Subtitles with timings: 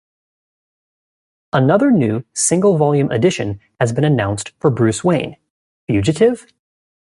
[1.53, 5.37] Another new single volume edition has been announced for Bruce Wayne-
[5.85, 6.47] Fugitive?